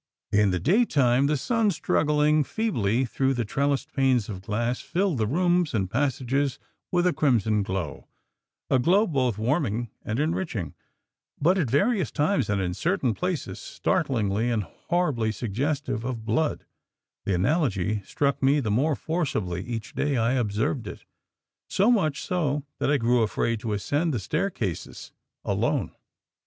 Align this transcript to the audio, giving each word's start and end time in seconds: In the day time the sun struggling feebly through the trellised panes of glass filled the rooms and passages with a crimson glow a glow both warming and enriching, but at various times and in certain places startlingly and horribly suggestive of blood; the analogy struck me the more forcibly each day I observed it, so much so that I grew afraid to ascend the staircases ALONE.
In 0.31 0.49
the 0.49 0.59
day 0.59 0.83
time 0.83 1.27
the 1.27 1.37
sun 1.37 1.69
struggling 1.69 2.43
feebly 2.43 3.05
through 3.05 3.35
the 3.35 3.45
trellised 3.45 3.93
panes 3.93 4.29
of 4.29 4.41
glass 4.41 4.79
filled 4.81 5.19
the 5.19 5.27
rooms 5.27 5.75
and 5.75 5.91
passages 5.91 6.57
with 6.91 7.05
a 7.05 7.13
crimson 7.13 7.61
glow 7.61 8.07
a 8.67 8.79
glow 8.79 9.05
both 9.05 9.37
warming 9.37 9.91
and 10.03 10.19
enriching, 10.19 10.73
but 11.39 11.59
at 11.59 11.69
various 11.69 12.09
times 12.09 12.49
and 12.49 12.59
in 12.59 12.73
certain 12.73 13.13
places 13.13 13.59
startlingly 13.59 14.49
and 14.49 14.63
horribly 14.63 15.31
suggestive 15.31 16.03
of 16.03 16.25
blood; 16.25 16.65
the 17.25 17.35
analogy 17.35 18.01
struck 18.03 18.41
me 18.41 18.59
the 18.59 18.71
more 18.71 18.95
forcibly 18.95 19.61
each 19.63 19.93
day 19.93 20.17
I 20.17 20.33
observed 20.33 20.87
it, 20.87 21.05
so 21.69 21.91
much 21.91 22.23
so 22.23 22.63
that 22.79 22.89
I 22.89 22.97
grew 22.97 23.21
afraid 23.21 23.59
to 23.59 23.73
ascend 23.73 24.15
the 24.15 24.19
staircases 24.19 25.11
ALONE. 25.45 25.91